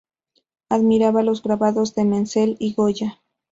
Admiraba 0.69 1.21
los 1.21 1.43
grabados 1.43 1.93
de 1.93 2.05
Menzel 2.05 2.55
y 2.57 2.73
Goya. 2.73 3.21